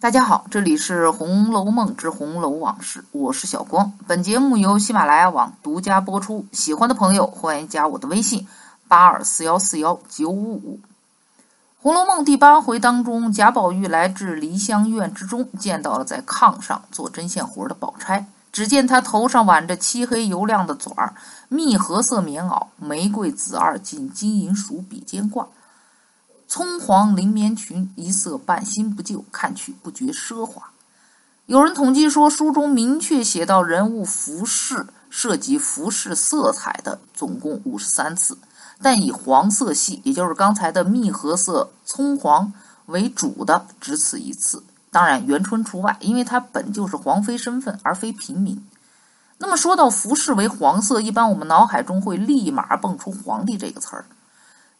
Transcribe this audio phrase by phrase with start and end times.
[0.00, 3.92] 大家好，这里是《红楼梦之红楼往事》，我是小光。
[4.06, 6.46] 本节目由喜马拉雅网独家播出。
[6.52, 8.48] 喜欢的朋友欢迎加我的微信：
[8.88, 10.80] 八二四幺四幺九五五。
[11.82, 18.24] 《红楼梦》第八回当中，贾宝玉来至梨香院之中，见到了在炕上做针线活的宝钗。
[18.50, 21.12] 只见她头上挽着漆黑油亮的纂儿，
[21.50, 25.46] 蜜褐色棉袄，玫瑰紫二锦金银鼠比肩挂。
[26.50, 30.72] 葱黄绫棉裙，一色半新不旧，看去不觉奢华。
[31.46, 38.36] 有人统计说，书中明确写到人物服饰涉及服饰色彩的总共五十三次，
[38.82, 42.52] 但以黄色系，也就是刚才的蜜褐色葱黄
[42.86, 44.64] 为主的只此一次。
[44.90, 48.60] 当然，元春除外，因为她本就是皇妃身份，而非平民。
[49.38, 54.04] 那么说到服饰为黄色，一般我们脑海中会立马蹦出“皇帝”这个词儿。《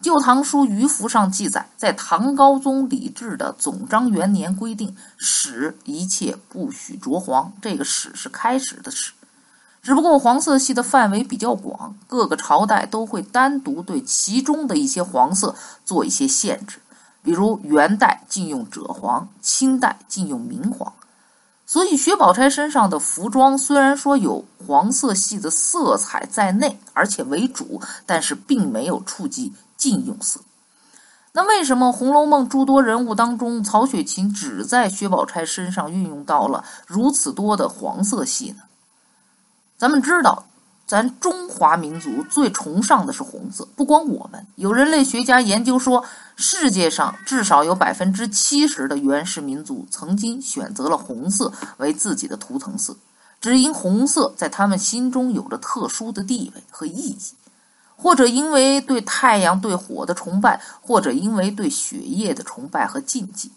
[0.00, 7.52] 旧唐书·渔服》上记载，在唐高宗李治的总章元年规定，使一切不许着黄。
[7.60, 9.12] 这个“使”是开始的“使”，
[9.82, 16.78] 只不过黄色系的范围比较广，各个朝代都会单独对其中的一些黄色做一些限制。
[17.22, 20.90] 比如元代禁用赭黄，清代禁用明黄。
[21.66, 29.52] 所以薛宝钗身上的服装虽然说有黄色系的色彩在内，而且为主，但是并没有触及。
[29.80, 30.40] 禁用色，
[31.32, 38.64] 那为什么《红楼梦》诸多人物当中，曹雪芹只在薛宝钗身上运用到了如此多的黄色系呢？
[39.78, 40.44] 咱们知道，
[40.86, 46.04] 咱中华民族最崇尚的是红色，不光我们，有人类学家研究说，
[46.36, 52.94] 世界上至少有百分之七十的原始民族曾经选择了红色为自己的图腾色，
[53.40, 57.18] 只因红色在他们心中有着特殊的地位和意义。
[58.02, 63.52] 或者因为对太阳、对火的崇拜，或者因为对血液的崇拜和禁忌，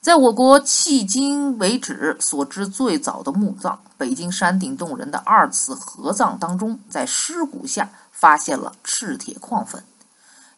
[0.00, 9.82] 在我国迄今为止所知最早的墓葬——北京山顶洞人的二次合葬当中，在尸骨下发现了赤铁矿粉。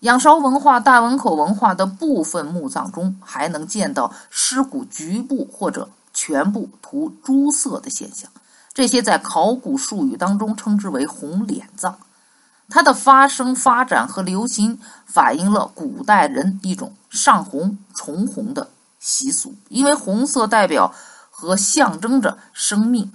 [0.01, 8.31] 仰韶文化、大汶口文化的部分墓葬中，还能见到尸骨局部或者全部涂朱色的现象。
[8.73, 11.99] 这些在考古术语当中称之为“红脸葬”。
[12.69, 18.69] 它的发生、发展和流行，反映了古代人一种上红、重红的
[19.01, 19.55] 习俗。
[19.69, 20.95] 因为红色代表
[21.31, 23.11] 和象征着生命，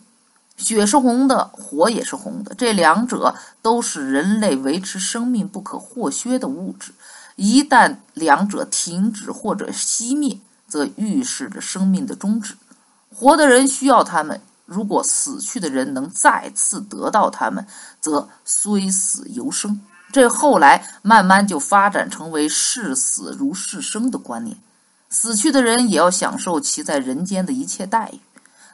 [0.58, 6.92] 血是红的，火也是红的，这两者都是人类维持生命不可或缺的物质。
[7.36, 12.56] 一旦两者停止或者熄灭，则预示着生命的终止。
[13.14, 14.42] 活的人需要它们。
[14.66, 17.66] 如果死去的人能再次得到他们，
[18.00, 19.82] 则虽死犹生。
[20.12, 24.58] 这后来慢慢就发展成为视死如视生的观念。
[25.10, 28.20] 死去的人也要享受其在人间的一切待遇。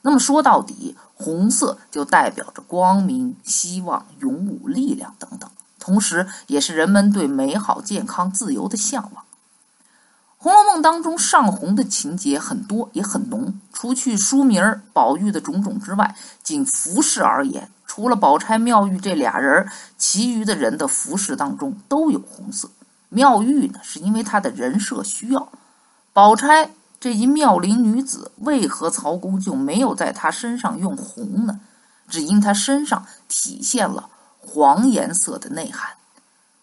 [0.02, 9.24] 那么说到底，红色就代表着光明、希望、勇武、力量等等，同时也是人们对美好、健康、自由的向往。
[10.42, 13.60] 《红楼梦》当中上红的情节很多，也很浓。
[13.74, 19.68] 除去书名宝玉的种种之外，仅服饰而言，除了宝钗、妙玉这俩人
[19.98, 22.70] 其余的人的服饰当中都有红色。
[23.10, 25.50] 妙玉呢，是因为她的人设需要；
[26.14, 26.70] 宝钗
[27.02, 31.60] 这一妙龄女子，为何曹公就没有在她身上用红呢？
[32.08, 35.92] 只因她身上体现了黄颜色的内涵。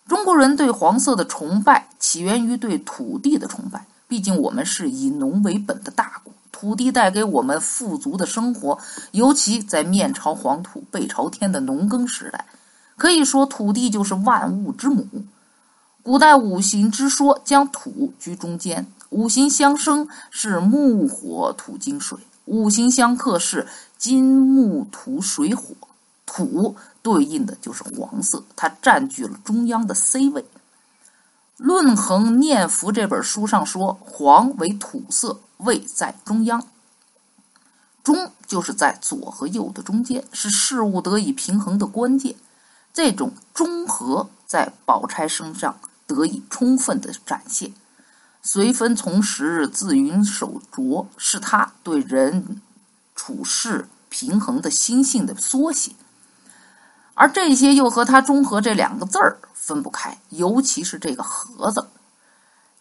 [0.09, 8.78] 中国人对黄色的崇拜起源于对土地的崇拜，毕竟我们是以农为本的大国，土地带给我们富足的生活，
[9.11, 12.47] 尤其在面朝黄土背朝天的农耕时代，
[12.97, 15.09] 可以说土地就是万物之母。
[16.05, 23.66] 古代五行之说将土居中间，五行相生是木火土金水，五行相克是
[23.99, 25.75] 金木土水火。
[26.25, 30.43] 土对应的就是黄色，它占据了中央的 C 位。
[31.56, 36.66] 《论衡念符》这本书上说，黄为土色，位在中央。
[38.03, 42.34] 中就是在左和右的中间，是事物得以平衡的关键。
[42.92, 45.78] 这种中和在宝钗身上
[46.09, 47.72] 得以充分的展现。
[48.42, 52.60] 随分从时，自云守拙，是他对人
[53.15, 55.92] 处事平衡的心性的缩写。
[57.16, 61.84] 而这些又和他中和这两个字儿分不开，尤其是这个“和”字。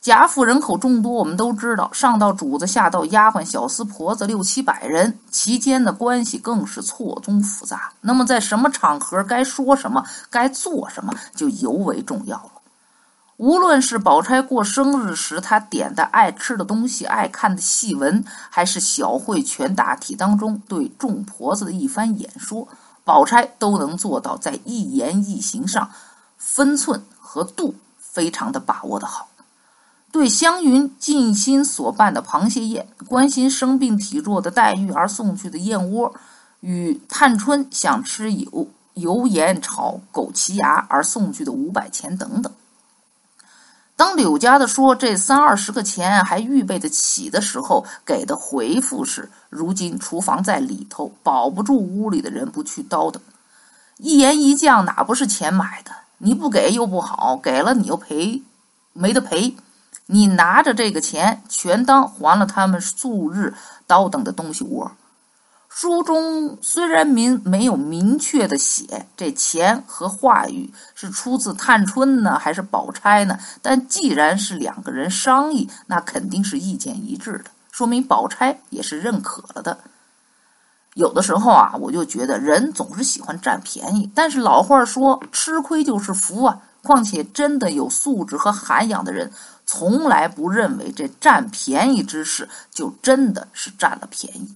[0.01, 7.93] 贾府人口众多，我们都知道，上到主子，下到丫鬟、小厮、婆子，六七百人，其间的关系更是错综复杂。
[8.01, 12.51] 那么，在什么场合该说什么，该做什么，就尤为重要了。
[13.37, 22.67] 无论是宝钗过生日时她点的爱吃的东西、爱看的戏文，还是小会全大体当中对众婆子的一番演说，
[23.05, 25.89] 宝钗都能做到在一言一行上
[26.37, 29.29] 分寸和度非常的把握的好。
[30.11, 36.13] 对湘云尽心所办的螃蟹宴，关心生病体弱的黛玉而送去的燕窝，
[36.61, 42.51] 与探春想吃油油盐炒枸杞芽而送去的五百钱等等。
[43.97, 53.17] 当柳家的说这三二十个钱还预备得起的时候，给的回复是：如今厨房在里头，保不住屋里的人不去叨叨。
[53.97, 55.91] 一言一将哪不是钱买的？
[56.17, 58.41] 你不给又不好，给了你又赔，
[58.91, 59.55] 没得赔。
[60.07, 63.53] 你拿着这个钱，全当还了他们素日
[63.87, 64.91] 叨叨的东西窝。
[65.77, 73.37] 书中虽然明没有明确的写这钱和话语是出自探春呢，还是宝钗呢？
[73.61, 79.77] 但既然是两个人商议，那肯定是意见一致的，说明宝钗也是认可了的。
[80.93, 86.57] 有的时候啊，我就觉得人总是喜欢占便宜，但是老话说吃亏就是福啊。
[86.83, 89.29] 况且真的有素质和涵养的人，
[89.65, 94.55] 从来不认为这占便宜之事就真的是占了便宜。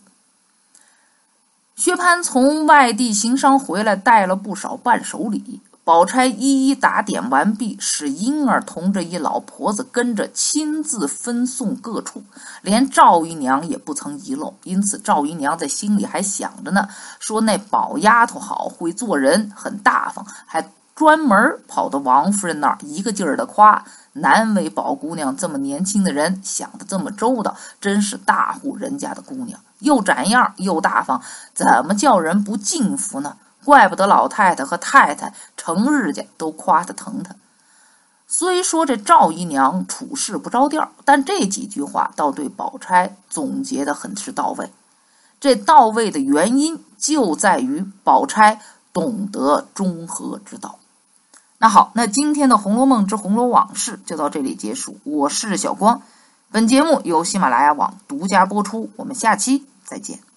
[1.80, 5.62] 薛蟠从外地行商回来，带了不少伴手礼。
[5.86, 12.22] 宝钗一一打点完毕，使婴儿同着一老婆子跟着亲自分送各处，
[12.62, 14.54] 连赵姨娘也不曾遗漏。
[14.66, 29.58] 因此，赵姨娘在心里还想着呢，说那宝丫头好，会做人，很大方，还专门跑到王夫人那儿，一个劲儿的夸，难为宝姑娘这么年轻的人想的这么周到，真是大户人家的姑娘。
[29.80, 31.22] 又展样又大方，
[31.54, 33.38] 怎么叫人不敬服呢？
[33.66, 37.36] 怪不得老太太和太太成日家都夸他疼他。
[38.28, 44.72] 虽说这赵姨娘处事不着调，但这几句话倒对宝钗总结的很是到位。
[45.40, 48.60] 这到位的原因就在于宝钗
[48.92, 50.80] 懂得中和之道。
[51.58, 54.98] 那好，那今天的《红楼梦之红楼往事》就到这里结束。
[55.04, 56.02] 我是小光。
[56.52, 60.29] 本节目由喜马拉雅网独家播出，我们下期再见。